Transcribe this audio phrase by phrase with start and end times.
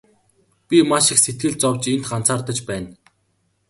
[0.67, 2.91] Би маш их сэтгэл зовж энд ганцаардаж байна.